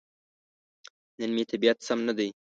نن 1.19 1.29
مې 1.35 1.43
طبيعت 1.51 1.79
سم 1.87 1.99
ندی. 2.07 2.29